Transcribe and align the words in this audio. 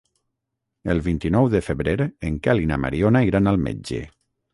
El 0.93 1.01
vint-i-nou 1.07 1.49
de 1.55 1.61
febrer 1.65 1.93
en 2.29 2.39
Quel 2.47 2.63
i 2.63 2.65
na 2.71 2.79
Mariona 2.87 3.23
iran 3.29 3.51
al 3.53 3.61
metge. 3.67 4.01